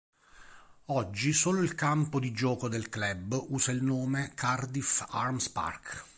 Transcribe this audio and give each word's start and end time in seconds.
Oggi 0.85 1.31
solo 1.31 1.61
il 1.61 1.75
campo 1.75 2.19
di 2.19 2.31
gioco 2.31 2.67
del 2.67 2.89
club 2.89 3.39
usa 3.49 3.71
il 3.71 3.83
nome 3.83 4.31
Cardiff 4.33 5.05
Arms 5.09 5.47
Park. 5.49 6.05